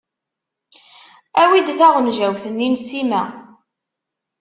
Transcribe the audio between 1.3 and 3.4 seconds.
Awi-d taɣenǧawt-nni n ssima.